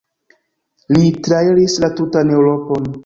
Li 0.95 1.11
trairis 1.27 1.77
la 1.85 1.91
tutan 2.01 2.33
Eŭropon. 2.39 2.91